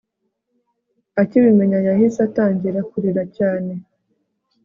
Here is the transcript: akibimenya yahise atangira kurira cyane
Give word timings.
akibimenya 1.21 1.79
yahise 1.87 2.17
atangira 2.27 2.79
kurira 2.89 3.23
cyane 3.37 3.73